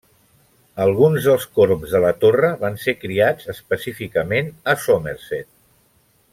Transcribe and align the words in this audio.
Alguns 0.85 1.27
dels 1.27 1.45
corbs 1.59 1.93
de 1.97 2.01
la 2.05 2.09
torre 2.23 2.51
van 2.63 2.79
ser 2.85 2.97
criats 3.03 3.53
específicament 3.55 4.51
a 4.75 4.79
Somerset. 4.89 5.51